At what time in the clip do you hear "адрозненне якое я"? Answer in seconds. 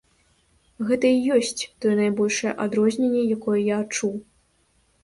2.67-3.75